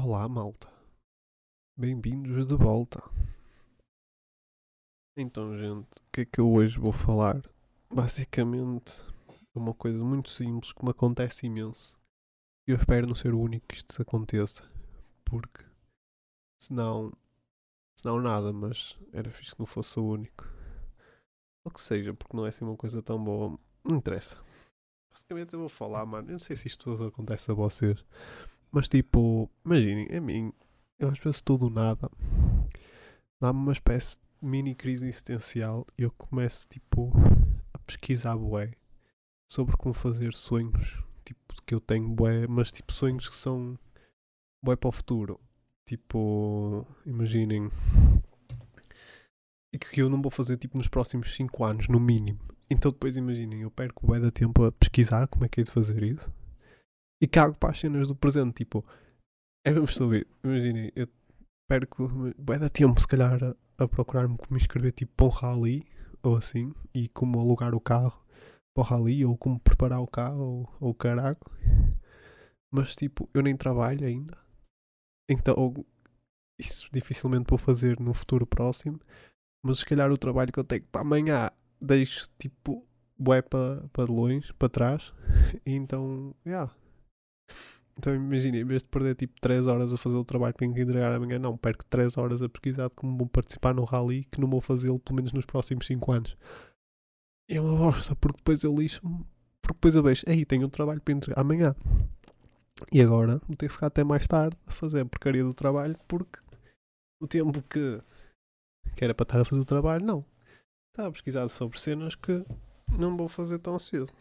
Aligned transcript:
Olá, 0.00 0.28
malta. 0.28 0.72
Bem-vindos 1.76 2.46
de 2.46 2.54
volta. 2.54 3.02
Então, 5.16 5.58
gente, 5.58 5.88
o 5.88 6.10
que 6.12 6.20
é 6.20 6.24
que 6.24 6.40
eu 6.40 6.48
hoje 6.48 6.78
vou 6.78 6.92
falar? 6.92 7.42
Basicamente, 7.92 9.02
é 9.28 9.58
uma 9.58 9.74
coisa 9.74 10.04
muito 10.04 10.30
simples 10.30 10.72
que 10.72 10.84
me 10.84 10.92
acontece 10.92 11.46
imenso. 11.46 11.98
E 12.68 12.70
eu 12.70 12.76
espero 12.76 13.08
não 13.08 13.14
ser 13.16 13.34
o 13.34 13.40
único 13.40 13.66
que 13.66 13.74
isto 13.74 14.00
aconteça. 14.00 14.70
Porque, 15.24 15.64
senão, 16.62 17.12
senão 17.98 18.20
nada, 18.20 18.52
mas 18.52 18.96
era 19.12 19.32
fixe 19.32 19.50
que 19.50 19.58
não 19.58 19.66
fosse 19.66 19.98
o 19.98 20.06
único. 20.06 20.44
Ou 21.64 21.72
que 21.72 21.80
seja, 21.80 22.14
porque 22.14 22.36
não 22.36 22.46
é 22.46 22.50
assim 22.50 22.64
uma 22.64 22.76
coisa 22.76 23.02
tão 23.02 23.22
boa. 23.22 23.58
Não 23.84 23.96
interessa. 23.96 24.40
Basicamente 25.12 25.54
eu 25.54 25.58
vou 25.58 25.68
falar, 25.68 26.06
mano. 26.06 26.28
Eu 26.28 26.32
não 26.34 26.38
sei 26.38 26.54
se 26.54 26.68
isto 26.68 26.88
acontece 27.02 27.50
a 27.50 27.54
vocês. 27.54 28.04
Mas 28.70 28.88
tipo, 28.88 29.50
imaginem, 29.64 30.08
a 30.14 30.20
mim, 30.20 30.52
eu 30.98 31.08
às 31.08 31.18
vezes 31.18 31.36
estou 31.36 31.56
do 31.56 31.70
nada, 31.70 32.10
dá-me 33.40 33.58
uma 33.58 33.72
espécie 33.72 34.18
de 34.18 34.46
mini 34.46 34.74
crise 34.74 35.06
existencial 35.06 35.86
e 35.96 36.02
eu 36.02 36.10
começo 36.10 36.68
tipo 36.68 37.12
a 37.72 37.78
pesquisar 37.78 38.36
bué 38.36 38.72
sobre 39.50 39.76
como 39.76 39.94
fazer 39.94 40.34
sonhos, 40.34 41.02
tipo, 41.24 41.40
que 41.64 41.74
eu 41.74 41.80
tenho 41.80 42.08
bué, 42.08 42.46
mas 42.46 42.70
tipo 42.70 42.92
sonhos 42.92 43.28
que 43.28 43.36
são 43.36 43.78
bué 44.62 44.76
para 44.76 44.88
o 44.88 44.92
futuro. 44.92 45.40
Tipo, 45.86 46.86
imaginem, 47.06 47.70
e 49.72 49.78
que 49.78 50.02
eu 50.02 50.10
não 50.10 50.20
vou 50.20 50.30
fazer 50.30 50.58
tipo 50.58 50.76
nos 50.76 50.88
próximos 50.88 51.34
5 51.34 51.64
anos, 51.64 51.88
no 51.88 51.98
mínimo. 51.98 52.40
Então 52.68 52.92
depois 52.92 53.16
imaginem, 53.16 53.62
eu 53.62 53.70
perco 53.70 54.06
bué 54.06 54.20
da 54.20 54.30
tempo 54.30 54.62
a 54.64 54.70
pesquisar 54.70 55.26
como 55.28 55.46
é 55.46 55.48
que 55.48 55.62
é 55.62 55.64
de 55.64 55.70
fazer 55.70 56.02
isso 56.02 56.30
e 57.20 57.26
cago 57.26 57.56
para 57.58 57.70
as 57.70 57.80
cenas 57.80 58.08
do 58.08 58.14
presente. 58.14 58.64
Tipo, 58.64 58.84
é 59.66 59.70
mesmo 59.70 59.88
saber. 59.88 60.26
Imaginem, 60.42 60.92
eu 60.94 61.08
perco 61.68 62.08
vai 62.38 62.58
dar 62.58 62.70
tempo, 62.70 63.00
se 63.00 63.06
calhar, 63.06 63.42
a, 63.42 63.54
a 63.78 63.88
procurar-me 63.88 64.36
como 64.36 64.56
inscrever 64.56 64.92
tipo 64.92 65.12
para 65.14 65.26
o 65.26 65.28
rally 65.28 65.86
ou 66.22 66.36
assim, 66.36 66.74
e 66.94 67.08
como 67.08 67.38
alugar 67.38 67.74
o 67.74 67.80
carro 67.80 68.24
para 68.74 68.82
o 68.82 68.84
rally, 68.84 69.24
ou 69.24 69.36
como 69.36 69.60
preparar 69.60 70.00
o 70.00 70.06
carro, 70.06 70.40
ou, 70.40 70.76
ou 70.80 70.94
caraco. 70.94 71.50
Mas 72.72 72.94
tipo, 72.94 73.28
eu 73.32 73.42
nem 73.42 73.56
trabalho 73.56 74.06
ainda. 74.06 74.36
Então, 75.30 75.74
isso 76.60 76.88
dificilmente 76.92 77.46
vou 77.48 77.58
fazer 77.58 77.98
no 78.00 78.12
futuro 78.12 78.46
próximo. 78.46 79.00
Mas 79.64 79.80
se 79.80 79.86
calhar 79.86 80.10
o 80.10 80.18
trabalho 80.18 80.52
que 80.52 80.58
eu 80.58 80.64
tenho 80.64 80.84
para 80.84 81.00
amanhã 81.00 81.50
deixo 81.80 82.28
tipo 82.38 82.86
bué 83.18 83.42
para, 83.42 83.88
para 83.88 84.10
longe, 84.10 84.52
para 84.54 84.68
trás. 84.68 85.12
E 85.66 85.72
então, 85.72 86.34
yeah, 86.46 86.72
então 87.98 88.14
imagina, 88.14 88.56
em 88.58 88.64
vez 88.64 88.82
de 88.82 88.88
perder 88.88 89.16
tipo 89.16 89.40
3 89.40 89.66
horas 89.66 89.92
a 89.92 89.96
fazer 89.96 90.16
o 90.16 90.24
trabalho 90.24 90.52
que 90.54 90.60
tenho 90.60 90.72
que 90.72 90.80
entregar 90.80 91.12
amanhã, 91.12 91.38
não, 91.38 91.56
perco 91.56 91.84
3 91.86 92.16
horas 92.16 92.40
a 92.40 92.48
pesquisar 92.48 92.88
como 92.90 93.18
vou 93.18 93.26
participar 93.26 93.74
no 93.74 93.84
rally 93.84 94.24
que 94.30 94.40
não 94.40 94.48
vou 94.48 94.60
fazê-lo 94.60 95.00
pelo 95.00 95.16
menos 95.16 95.32
nos 95.32 95.44
próximos 95.44 95.86
5 95.86 96.12
anos. 96.12 96.36
É 97.50 97.60
uma 97.60 97.76
bosta, 97.76 98.14
porque 98.14 98.36
depois 98.38 98.62
eu 98.62 98.74
lixo-me, 98.74 99.24
porque 99.62 99.74
depois 99.74 99.94
eu 99.96 100.02
vejo, 100.02 100.22
aí 100.28 100.44
tenho 100.44 100.66
um 100.66 100.70
trabalho 100.70 101.00
para 101.00 101.14
entregar 101.14 101.40
amanhã. 101.40 101.74
E 102.92 103.02
agora 103.02 103.40
vou 103.48 103.56
ter 103.56 103.66
que 103.66 103.72
ficar 103.72 103.88
até 103.88 104.04
mais 104.04 104.28
tarde 104.28 104.56
a 104.66 104.70
fazer 104.70 105.00
a 105.00 105.06
porcaria 105.06 105.42
do 105.42 105.52
trabalho 105.52 105.96
porque 106.06 106.38
o 107.20 107.26
tempo 107.26 107.60
que, 107.62 108.00
que 108.94 109.04
era 109.04 109.14
para 109.14 109.24
estar 109.24 109.40
a 109.40 109.44
fazer 109.44 109.60
o 109.60 109.64
trabalho, 109.64 110.04
não. 110.04 110.24
Estava 110.92 111.08
a 111.08 111.12
pesquisar 111.12 111.48
sobre 111.48 111.80
cenas 111.80 112.14
que 112.14 112.44
não 112.96 113.16
vou 113.16 113.26
fazer 113.26 113.58
tão 113.58 113.78
cedo. 113.78 114.12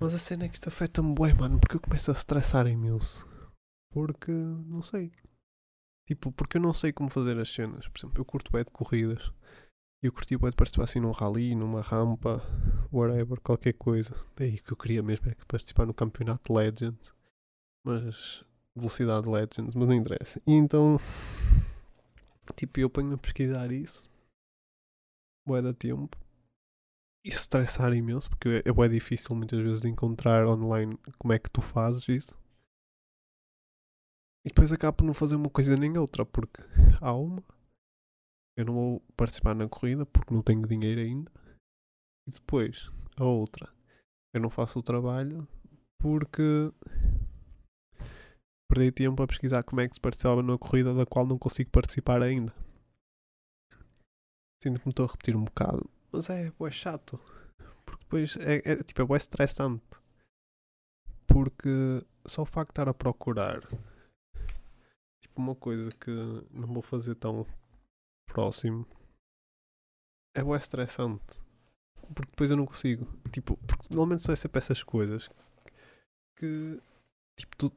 Mas 0.00 0.14
a 0.14 0.18
cena 0.18 0.44
é 0.44 0.48
que 0.48 0.54
isto 0.54 0.68
afeta-me 0.68 1.12
bem, 1.12 1.34
mano, 1.34 1.58
porque 1.58 1.76
eu 1.76 1.80
começo 1.80 2.10
a 2.10 2.14
estressar 2.14 2.68
imenso. 2.68 3.26
Porque, 3.90 4.30
não 4.30 4.80
sei. 4.80 5.10
Tipo, 6.06 6.30
porque 6.30 6.56
eu 6.56 6.60
não 6.60 6.72
sei 6.72 6.92
como 6.92 7.10
fazer 7.10 7.38
as 7.38 7.52
cenas. 7.52 7.88
Por 7.88 7.98
exemplo, 7.98 8.20
eu 8.20 8.24
curto 8.24 8.52
bem 8.52 8.62
de 8.64 8.70
corridas. 8.70 9.32
Eu 10.00 10.12
curti 10.12 10.36
bem 10.36 10.50
de 10.50 10.56
participar 10.56 10.84
assim 10.84 11.00
num 11.00 11.10
rally, 11.10 11.56
numa 11.56 11.80
rampa, 11.80 12.40
whatever, 12.92 13.40
qualquer 13.40 13.72
coisa. 13.72 14.14
Daí 14.36 14.60
que 14.60 14.72
eu 14.72 14.76
queria 14.76 15.02
mesmo 15.02 15.28
é 15.28 15.34
participar 15.48 15.84
no 15.84 15.92
campeonato 15.92 16.52
Legends. 16.52 17.12
Mas, 17.84 18.44
velocidade 18.76 19.28
Legends, 19.28 19.74
mas 19.74 19.88
não 19.88 19.94
interessa. 19.94 20.40
E 20.46 20.52
então, 20.52 20.96
tipo, 22.54 22.78
eu 22.78 22.88
ponho 22.88 23.14
a 23.14 23.18
pesquisar 23.18 23.72
isso. 23.72 24.08
Boa 25.44 25.60
da 25.60 25.74
tempo 25.74 26.16
estressar 27.28 27.92
imenso, 27.92 28.28
porque 28.30 28.62
é, 28.64 28.84
é 28.84 28.88
difícil 28.88 29.34
muitas 29.34 29.60
vezes 29.60 29.84
encontrar 29.84 30.46
online 30.46 30.98
como 31.18 31.32
é 31.32 31.38
que 31.38 31.50
tu 31.50 31.60
fazes 31.60 32.08
isso. 32.08 32.38
E 34.44 34.48
depois 34.48 34.72
acabo 34.72 34.98
por 34.98 35.04
não 35.04 35.14
fazer 35.14 35.36
uma 35.36 35.50
coisa 35.50 35.74
nem 35.74 35.98
outra, 35.98 36.24
porque 36.24 36.62
há 37.00 37.12
uma, 37.12 37.42
eu 38.58 38.64
não 38.64 38.74
vou 38.74 39.00
participar 39.16 39.54
na 39.54 39.68
corrida 39.68 40.04
porque 40.06 40.34
não 40.34 40.42
tenho 40.42 40.66
dinheiro 40.66 41.00
ainda. 41.00 41.30
E 42.26 42.30
depois, 42.32 42.90
a 43.16 43.24
outra, 43.24 43.72
eu 44.34 44.40
não 44.40 44.50
faço 44.50 44.78
o 44.78 44.82
trabalho 44.82 45.46
porque 46.00 46.72
perdi 48.68 48.92
tempo 48.92 49.22
a 49.22 49.26
pesquisar 49.26 49.62
como 49.62 49.80
é 49.80 49.88
que 49.88 49.94
se 49.94 50.00
participava 50.00 50.42
numa 50.42 50.58
corrida 50.58 50.92
da 50.92 51.06
qual 51.06 51.26
não 51.26 51.38
consigo 51.38 51.70
participar 51.70 52.22
ainda. 52.22 52.52
Sinto 54.62 54.80
que 54.80 54.86
me 54.86 54.90
estou 54.90 55.06
a 55.06 55.08
repetir 55.08 55.36
um 55.36 55.44
bocado, 55.44 55.88
mas 56.12 56.30
é, 56.30 56.46
é 56.46 56.70
chato. 56.70 57.18
Porque 57.84 58.04
depois 58.04 58.36
é, 58.38 58.62
é 58.64 58.82
tipo, 58.82 59.02
é 59.02 59.04
bué 59.04 59.16
estressante. 59.16 59.84
Porque 61.26 62.04
só 62.26 62.42
o 62.42 62.46
facto 62.46 62.70
de 62.70 62.72
estar 62.72 62.88
a 62.88 62.94
procurar 62.94 63.60
tipo 65.20 65.40
uma 65.40 65.54
coisa 65.54 65.90
que 65.90 66.10
não 66.50 66.68
vou 66.68 66.82
fazer 66.82 67.14
tão 67.14 67.46
próximo 68.26 68.86
é 70.34 70.42
bué 70.42 70.58
estressante. 70.58 71.40
Porque 72.14 72.30
depois 72.30 72.50
eu 72.50 72.56
não 72.56 72.66
consigo. 72.66 73.06
Tipo, 73.30 73.56
porque 73.58 73.88
normalmente 73.90 74.22
são 74.22 74.34
sempre 74.34 74.58
essas 74.58 74.82
coisas 74.82 75.28
que 76.38 76.80
tipo 77.36 77.56
tu 77.56 77.72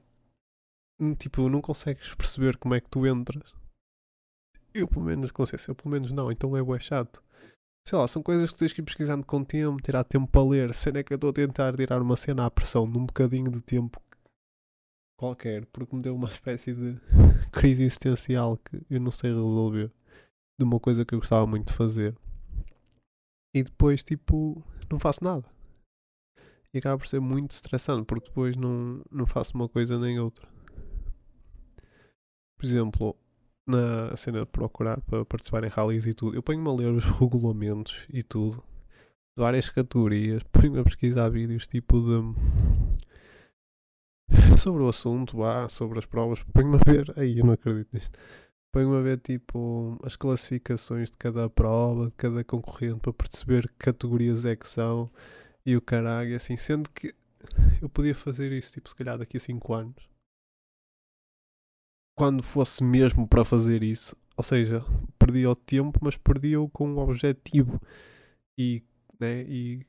tipo, 1.17 1.49
não 1.49 1.61
consegues 1.61 2.13
perceber 2.13 2.57
como 2.57 2.75
é 2.75 2.81
que 2.81 2.89
tu 2.89 3.05
entras. 3.07 3.53
Eu 4.73 4.87
pelo 4.87 5.05
menos 5.05 5.31
consigo, 5.31 5.61
eu 5.67 5.75
pelo 5.75 5.91
menos 5.91 6.11
não, 6.11 6.31
então 6.31 6.55
é 6.55 6.63
bué 6.63 6.79
chato 6.79 7.21
sei 7.87 7.97
lá, 7.97 8.07
são 8.07 8.21
coisas 8.21 8.51
que 8.51 8.59
tens 8.59 8.73
que 8.73 8.81
ir 8.81 8.83
pesquisando 8.83 9.25
com 9.25 9.43
tempo, 9.43 9.81
tirar 9.81 10.03
tempo 10.03 10.27
para 10.27 10.43
ler. 10.47 10.73
Cena 10.73 10.99
é 10.99 11.03
que 11.03 11.13
eu 11.13 11.15
estou 11.15 11.31
a 11.31 11.33
tentar 11.33 11.75
tirar 11.75 12.01
uma 12.01 12.15
cena 12.15 12.45
à 12.45 12.51
pressão 12.51 12.85
num 12.85 13.05
bocadinho 13.05 13.51
de 13.51 13.61
tempo 13.61 14.01
qualquer, 15.17 15.67
porque 15.67 15.95
me 15.95 16.01
deu 16.01 16.15
uma 16.15 16.29
espécie 16.31 16.73
de 16.73 16.99
crise 17.51 17.83
existencial 17.83 18.57
que 18.57 18.81
eu 18.89 18.99
não 18.99 19.11
sei 19.11 19.31
resolver 19.31 19.91
de 20.59 20.65
uma 20.65 20.79
coisa 20.79 21.05
que 21.05 21.13
eu 21.13 21.19
gostava 21.19 21.45
muito 21.45 21.67
de 21.67 21.73
fazer. 21.73 22.15
E 23.53 23.63
depois, 23.63 24.03
tipo, 24.03 24.63
não 24.89 24.99
faço 24.99 25.23
nada. 25.23 25.45
E 26.73 26.77
acaba 26.77 26.97
por 26.97 27.07
ser 27.07 27.19
muito 27.19 27.51
estressante, 27.51 28.05
porque 28.05 28.29
depois 28.29 28.55
não, 28.55 29.03
não 29.11 29.27
faço 29.27 29.53
uma 29.55 29.67
coisa 29.67 29.99
nem 29.99 30.19
outra. 30.19 30.47
Por 32.57 32.65
exemplo, 32.65 33.15
na 33.71 34.15
cena 34.17 34.41
de 34.41 34.45
procurar 34.45 35.01
para 35.01 35.25
participar 35.25 35.63
em 35.63 35.69
rallies 35.69 36.05
e 36.05 36.13
tudo, 36.13 36.35
eu 36.35 36.43
ponho-me 36.43 36.67
a 36.69 36.73
ler 36.73 36.91
os 36.91 37.05
regulamentos 37.19 38.05
e 38.09 38.21
tudo, 38.23 38.57
de 38.57 39.41
várias 39.43 39.69
categorias, 39.69 40.43
ponho-me 40.51 40.79
a 40.79 40.83
pesquisar 40.83 41.29
vídeos 41.29 41.67
tipo 41.67 41.99
de 42.01 42.21
sobre 44.57 44.83
o 44.83 44.89
assunto, 44.89 45.37
vá, 45.37 45.67
sobre 45.69 45.99
as 45.99 46.05
provas, 46.05 46.43
ponho-me 46.53 46.75
a 46.75 46.91
ver, 46.91 47.13
aí 47.17 47.39
eu 47.39 47.45
não 47.45 47.53
acredito 47.53 47.89
nisto. 47.93 48.17
Ponho-me 48.73 48.97
a 48.97 49.01
ver 49.01 49.19
tipo 49.19 49.99
as 50.03 50.15
classificações 50.15 51.11
de 51.11 51.17
cada 51.17 51.49
prova, 51.49 52.05
de 52.05 52.13
cada 52.13 52.43
concorrente 52.43 53.01
para 53.01 53.13
perceber 53.13 53.67
que 53.67 53.75
categorias 53.77 54.45
é 54.45 54.55
que 54.55 54.67
são 54.67 55.09
e 55.65 55.75
o 55.75 55.81
caralho, 55.81 56.35
assim, 56.35 56.55
sendo 56.57 56.89
que 56.89 57.13
eu 57.81 57.89
podia 57.89 58.15
fazer 58.15 58.51
isso 58.51 58.73
tipo 58.73 58.87
se 58.89 58.95
calhar 58.95 59.17
daqui 59.17 59.37
a 59.37 59.39
5 59.39 59.73
anos 59.73 60.10
quando 62.21 62.43
fosse 62.43 62.83
mesmo 62.83 63.27
para 63.27 63.43
fazer 63.43 63.81
isso, 63.81 64.15
ou 64.37 64.43
seja, 64.43 64.85
perdia 65.17 65.49
o 65.49 65.55
tempo, 65.55 65.97
mas 66.03 66.15
perdia-o 66.15 66.69
com 66.69 66.87
um 66.87 66.99
objetivo 66.99 67.81
e, 68.55 68.83
né, 69.19 69.41
e 69.41 69.83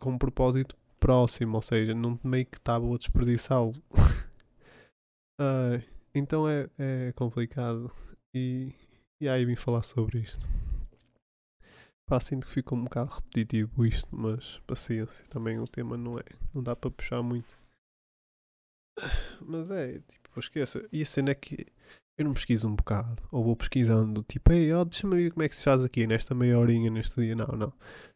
com 0.00 0.12
um 0.12 0.16
propósito 0.16 0.76
próximo, 1.00 1.56
ou 1.56 1.60
seja, 1.60 1.92
não 1.92 2.16
meio 2.22 2.46
que 2.46 2.56
estava 2.56 2.86
a 2.86 2.96
desperdiçá-lo. 2.96 3.72
uh, 5.42 5.82
então 6.14 6.48
é, 6.48 6.70
é 6.78 7.12
complicado 7.16 7.90
e, 8.32 8.72
e 9.20 9.28
aí 9.28 9.44
vim 9.44 9.56
falar 9.56 9.82
sobre 9.82 10.20
isto. 10.20 10.48
Pá, 12.08 12.20
sinto 12.20 12.46
que 12.46 12.52
ficou 12.52 12.78
um 12.78 12.84
bocado 12.84 13.10
repetitivo 13.10 13.84
isto, 13.84 14.08
mas 14.14 14.60
paciência, 14.68 15.26
também 15.26 15.58
o 15.58 15.66
tema 15.66 15.96
não 15.96 16.16
é, 16.16 16.22
não 16.54 16.62
dá 16.62 16.76
para 16.76 16.92
puxar 16.92 17.24
muito. 17.24 17.58
Mas 19.40 19.68
é, 19.68 19.98
tipo, 19.98 20.21
esqueça. 20.40 20.86
E 20.92 21.02
a 21.02 21.06
cena 21.06 21.30
é 21.30 21.34
que 21.34 21.66
eu 22.16 22.24
não 22.24 22.34
pesquiso 22.34 22.68
um 22.68 22.74
bocado. 22.74 23.22
Ou 23.30 23.44
vou 23.44 23.56
pesquisando, 23.56 24.22
tipo, 24.22 24.52
ei, 24.52 24.72
oh, 24.72 24.84
deixa-me 24.84 25.16
ver 25.16 25.32
como 25.32 25.42
é 25.42 25.48
que 25.48 25.56
se 25.56 25.64
faz 25.64 25.84
aqui 25.84 26.06
nesta 26.06 26.34
meia 26.34 26.58
horinha, 26.58 26.90
neste 26.90 27.20
dia. 27.20 27.34
Não, 27.34 27.46
não. 27.48 27.72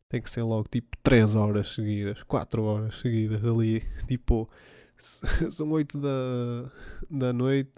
Tem 0.09 0.23
que 0.23 0.31
ser 0.31 0.43
logo, 0.43 0.69
tipo, 0.71 0.97
3 1.03 1.35
horas 1.35 1.73
seguidas, 1.75 2.23
4 2.23 2.63
horas 2.63 2.95
seguidas 3.01 3.45
ali. 3.45 3.83
Tipo, 4.07 4.49
são 4.97 5.71
8 5.71 5.99
da, 5.99 6.71
da 7.11 7.33
noite. 7.33 7.73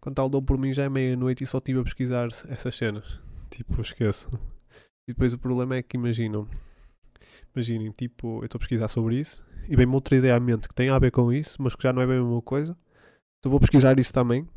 Quando 0.00 0.16
tal 0.16 0.28
dou 0.28 0.42
por 0.42 0.58
mim 0.58 0.72
já 0.72 0.84
é 0.84 0.88
meia-noite 0.88 1.44
e 1.44 1.46
só 1.46 1.58
estive 1.58 1.80
a 1.80 1.84
pesquisar 1.84 2.28
essas 2.48 2.74
cenas. 2.74 3.20
Tipo, 3.50 3.80
esqueço. 3.80 4.28
E 5.08 5.12
depois 5.12 5.32
o 5.32 5.38
problema 5.38 5.76
é 5.76 5.82
que 5.82 5.96
imaginam. 5.96 6.48
Imaginem, 7.54 7.90
tipo, 7.92 8.40
eu 8.40 8.46
estou 8.46 8.58
a 8.58 8.60
pesquisar 8.60 8.88
sobre 8.88 9.20
isso 9.20 9.44
e 9.68 9.76
vem-me 9.76 9.94
outra 9.94 10.16
ideia 10.16 10.36
à 10.36 10.40
mente 10.40 10.68
que 10.68 10.74
tem 10.74 10.90
a 10.90 10.98
ver 10.98 11.10
com 11.10 11.32
isso, 11.32 11.60
mas 11.60 11.74
que 11.74 11.82
já 11.82 11.92
não 11.92 12.02
é 12.02 12.06
bem 12.06 12.16
a 12.16 12.22
mesma 12.22 12.42
coisa. 12.42 12.76
Então 13.42 13.50
vou 13.50 13.58
pesquisar 13.58 13.98
isso 13.98 14.12
também. 14.12 14.48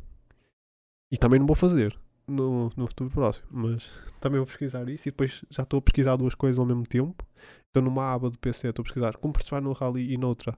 E 1.10 1.16
também 1.16 1.40
não 1.40 1.46
vou 1.46 1.56
fazer 1.56 1.98
no, 2.24 2.70
no 2.76 2.86
futuro 2.86 3.10
próximo. 3.10 3.48
Mas 3.50 3.90
também 4.20 4.38
vou 4.38 4.46
pesquisar 4.46 4.88
isso 4.88 5.08
e 5.08 5.10
depois 5.10 5.44
já 5.50 5.64
estou 5.64 5.78
a 5.78 5.82
pesquisar 5.82 6.14
duas 6.14 6.36
coisas 6.36 6.56
ao 6.56 6.64
mesmo 6.64 6.86
tempo. 6.86 7.26
Estou 7.66 7.82
numa 7.82 8.12
aba 8.12 8.30
do 8.30 8.38
PC, 8.38 8.68
estou 8.68 8.84
a 8.84 8.84
pesquisar 8.84 9.16
como 9.16 9.32
participar 9.32 9.60
no 9.60 9.72
rally 9.72 10.12
e 10.12 10.16
noutra 10.16 10.56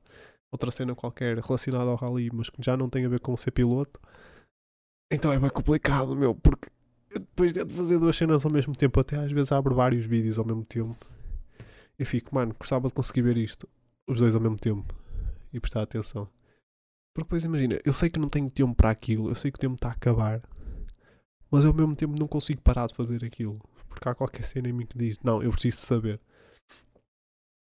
outra 0.53 0.71
cena 0.71 0.95
qualquer 0.95 1.39
relacionada 1.39 1.91
ao 1.91 1.97
rally, 1.97 2.31
mas 2.31 2.51
que 2.51 2.63
já 2.63 2.77
não 2.77 2.91
tem 2.91 3.07
a 3.07 3.09
ver 3.09 3.21
com 3.21 3.35
ser 3.35 3.51
piloto. 3.51 3.99
Então 5.11 5.33
é 5.33 5.39
bem 5.39 5.49
complicado, 5.49 6.15
meu, 6.15 6.35
porque 6.35 6.69
depois 7.11 7.53
de 7.53 7.65
fazer 7.65 7.99
duas 7.99 8.15
cenas 8.15 8.45
ao 8.45 8.53
mesmo 8.53 8.77
tempo, 8.77 9.01
até 9.01 9.17
às 9.17 9.33
vezes 9.33 9.53
abro 9.53 9.75
vários 9.75 10.05
vídeos 10.05 10.39
ao 10.39 10.45
mesmo 10.45 10.65
tempo 10.65 10.99
e 11.99 12.05
fico, 12.05 12.35
mano, 12.35 12.55
gostava 12.59 12.89
de 12.89 12.95
conseguir 12.95 13.23
ver 13.23 13.39
isto, 13.39 13.67
os 14.07 14.21
dois 14.21 14.35
ao 14.35 14.41
mesmo 14.41 14.59
tempo 14.59 14.95
e 15.53 15.59
prestar 15.59 15.83
atenção. 15.83 16.29
Porque 17.15 17.27
depois 17.27 17.45
imagina, 17.45 17.81
eu 17.85 17.93
sei 17.93 18.09
que 18.11 18.19
não 18.19 18.29
tenho 18.29 18.51
tempo 18.51 18.75
para 18.75 18.91
aquilo, 18.91 19.29
eu 19.29 19.35
sei 19.35 19.51
que 19.51 19.57
o 19.57 19.61
tempo 19.61 19.75
está 19.75 19.89
a 19.89 19.93
acabar, 19.93 20.41
mas 21.51 21.65
ao 21.65 21.75
mesmo 21.75 21.97
tempo 21.97 22.19
não 22.19 22.29
consigo 22.29 22.61
parar 22.61 22.87
de 22.87 22.95
fazer 22.95 23.25
aquilo. 23.25 23.61
Porque 23.89 24.09
há 24.09 24.15
qualquer 24.15 24.45
cena 24.45 24.69
em 24.69 24.73
mim 24.73 24.87
que 24.87 24.97
diz, 24.97 25.19
não, 25.23 25.43
eu 25.43 25.51
preciso 25.51 25.79
saber. 25.79 26.21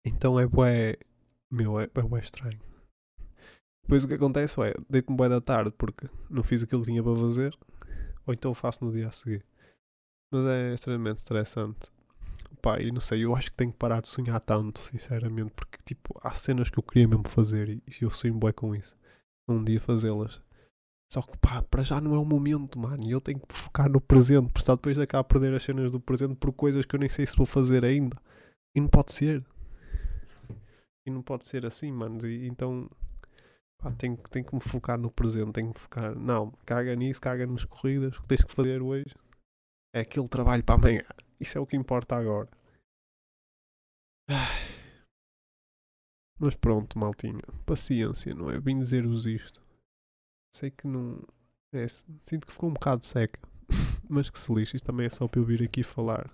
Então 0.04 0.38
é 0.38 0.46
bué, 0.46 0.98
meu, 1.50 1.80
é, 1.80 1.84
é 1.84 2.02
bué 2.02 2.20
estranho. 2.20 2.60
Depois 3.82 4.04
o 4.04 4.08
que 4.08 4.14
acontece 4.14 4.60
é, 4.62 4.74
deito-me 4.90 5.16
bué 5.16 5.28
da 5.28 5.40
tarde 5.40 5.70
porque 5.70 6.08
não 6.28 6.42
fiz 6.42 6.62
aquilo 6.62 6.82
que 6.82 6.90
tinha 6.90 7.02
para 7.02 7.16
fazer, 7.16 7.56
ou 8.26 8.34
então 8.34 8.52
faço 8.52 8.84
no 8.84 8.92
dia 8.92 9.08
a 9.08 9.12
seguir. 9.12 9.44
Mas 10.32 10.44
é 10.46 10.74
extremamente 10.74 11.18
estressante. 11.18 11.90
Pá, 12.60 12.80
e 12.80 12.90
não 12.90 13.00
sei, 13.00 13.24
eu 13.24 13.34
acho 13.36 13.50
que 13.50 13.56
tenho 13.56 13.70
que 13.70 13.78
parar 13.78 14.00
de 14.00 14.08
sonhar 14.08 14.40
tanto, 14.40 14.80
sinceramente, 14.80 15.52
porque 15.54 15.78
tipo, 15.84 16.18
há 16.20 16.34
cenas 16.34 16.68
que 16.68 16.78
eu 16.78 16.82
queria 16.82 17.06
mesmo 17.06 17.28
fazer 17.28 17.68
e, 17.68 17.82
e 17.86 18.02
eu 18.02 18.10
sonho 18.10 18.34
bué 18.34 18.52
com 18.52 18.74
isso. 18.74 18.96
Um 19.48 19.62
dia 19.62 19.80
fazê-las. 19.80 20.42
Só 21.12 21.22
que 21.22 21.36
pá, 21.38 21.62
para 21.62 21.82
já 21.82 22.00
não 22.00 22.14
é 22.14 22.18
o 22.18 22.24
momento, 22.24 22.78
mano. 22.78 23.04
E 23.04 23.10
eu 23.10 23.20
tenho 23.20 23.38
que 23.38 23.54
focar 23.54 23.88
no 23.88 24.00
presente, 24.00 24.52
porque 24.52 24.70
depois 24.70 24.96
de 24.96 25.02
acabar 25.02 25.20
a 25.20 25.24
perder 25.24 25.54
as 25.54 25.62
cenas 25.62 25.92
do 25.92 26.00
presente 26.00 26.34
por 26.34 26.52
coisas 26.52 26.84
que 26.84 26.96
eu 26.96 27.00
nem 27.00 27.08
sei 27.08 27.26
se 27.26 27.36
vou 27.36 27.46
fazer 27.46 27.84
ainda. 27.84 28.16
E 28.74 28.80
não 28.80 28.88
pode 28.88 29.12
ser. 29.12 29.44
E 31.06 31.10
não 31.10 31.22
pode 31.22 31.46
ser 31.46 31.64
assim, 31.64 31.92
mano. 31.92 32.26
E, 32.26 32.48
então 32.48 32.90
pá, 33.78 33.92
tenho, 33.92 34.16
tenho 34.30 34.44
que 34.44 34.54
me 34.54 34.60
focar 34.60 34.98
no 34.98 35.10
presente. 35.10 35.52
Tenho 35.52 35.72
que 35.72 35.80
focar. 35.80 36.14
Não, 36.16 36.50
caga 36.64 36.94
nisso, 36.96 37.20
caga 37.20 37.46
nas 37.46 37.64
corridas. 37.64 38.16
O 38.16 38.22
que 38.22 38.28
tens 38.28 38.44
que 38.44 38.52
fazer 38.52 38.82
hoje 38.82 39.14
é 39.94 40.00
aquele 40.00 40.28
trabalho 40.28 40.64
para 40.64 40.74
amanhã. 40.74 41.04
Isso 41.38 41.56
é 41.56 41.60
o 41.60 41.66
que 41.66 41.76
importa 41.76 42.16
agora. 42.16 42.48
Mas 46.38 46.54
pronto, 46.54 46.98
maltinho. 46.98 47.42
Paciência, 47.64 48.34
não 48.34 48.50
é? 48.50 48.58
Vim 48.60 48.78
dizer-vos 48.78 49.26
isto. 49.26 49.62
Sei 50.54 50.70
que 50.70 50.86
não. 50.86 51.26
É, 51.72 51.86
sinto 51.88 52.46
que 52.46 52.52
ficou 52.52 52.68
um 52.68 52.74
bocado 52.74 53.04
seca. 53.04 53.40
Mas 54.08 54.30
que 54.30 54.38
se 54.38 54.52
lixe. 54.52 54.76
Isto 54.76 54.86
também 54.86 55.06
é 55.06 55.10
só 55.10 55.26
para 55.26 55.40
eu 55.40 55.44
vir 55.44 55.62
aqui 55.62 55.82
falar 55.82 56.30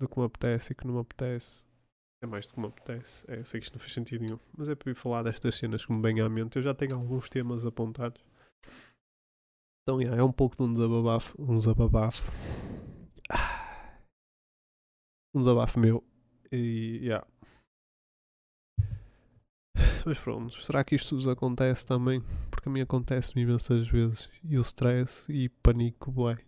do 0.00 0.08
que 0.08 0.18
me 0.18 0.26
apetece 0.26 0.72
e 0.72 0.74
que 0.74 0.86
não 0.86 0.94
me 0.94 1.00
apetece. 1.00 1.64
É 2.22 2.26
mais 2.26 2.46
do 2.46 2.54
que 2.54 2.60
me 2.60 2.66
apetece. 2.66 3.24
É, 3.30 3.42
sei 3.44 3.60
que 3.60 3.66
isto 3.66 3.74
não 3.74 3.80
faz 3.80 3.92
sentido 3.92 4.22
nenhum. 4.24 4.38
Mas 4.56 4.68
é 4.68 4.74
para 4.74 4.90
eu 4.90 4.96
falar 4.96 5.22
destas 5.22 5.54
cenas 5.54 5.84
que 5.84 5.92
me 5.92 6.02
vêm 6.02 6.20
à 6.20 6.28
mente. 6.28 6.56
Eu 6.56 6.62
já 6.62 6.74
tenho 6.74 6.94
alguns 6.96 7.28
temas 7.28 7.64
apontados. 7.64 8.22
Então, 9.82 10.00
yeah, 10.00 10.20
é 10.20 10.22
um 10.22 10.32
pouco 10.32 10.56
de 10.56 10.62
um 10.62 10.72
desabafo. 10.72 11.40
Um 11.40 11.56
desabafo. 11.56 12.32
Um 15.34 15.40
desabafo 15.40 15.80
meu. 15.80 16.04
E, 16.52 17.00
yeah. 17.02 17.26
Mas 20.04 20.18
pronto, 20.18 20.50
será 20.64 20.82
que 20.82 20.96
isto 20.96 21.14
vos 21.14 21.28
acontece 21.28 21.86
também? 21.86 22.20
Porque 22.50 22.68
a 22.68 22.72
mim 22.72 22.80
acontece-me 22.80 23.42
imensas 23.42 23.86
vezes. 23.88 24.28
E 24.42 24.58
o 24.58 24.60
stress 24.62 25.30
e 25.30 25.48
pânico, 25.48 26.10
bué. 26.10 26.38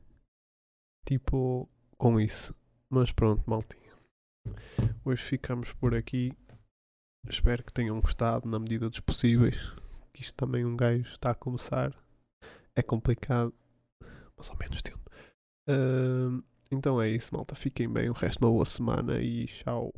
Tipo, 1.07 1.69
com 1.97 2.19
isso. 2.19 2.55
Mas 2.91 3.13
pronto, 3.13 3.49
maltinho. 3.49 3.93
Hoje 5.05 5.23
ficamos 5.23 5.73
por 5.73 5.95
aqui. 5.95 6.33
Espero 7.29 7.63
que 7.63 7.73
tenham 7.73 8.01
gostado 8.01 8.49
na 8.49 8.59
medida 8.59 8.91
dos 8.91 9.01
possíveis. 9.01 9.73
Que 10.13 10.23
isto 10.23 10.35
também 10.35 10.65
um 10.65 10.77
gajo 10.77 11.13
está 11.13 11.31
a 11.31 11.35
começar. 11.35 11.95
É 12.75 12.83
complicado. 12.83 13.55
Mas 14.37 14.51
ao 14.51 14.57
menos 14.57 14.83
tento. 14.83 15.11
Uh, 15.69 16.43
então 16.71 17.01
é 17.01 17.09
isso, 17.09 17.35
malta. 17.35 17.55
Fiquem 17.55 17.89
bem 17.89 18.11
o 18.11 18.15
resto 18.15 18.41
de 18.41 18.45
uma 18.45 18.53
boa 18.53 18.65
semana 18.65 19.21
e 19.21 19.47
tchau. 19.47 19.95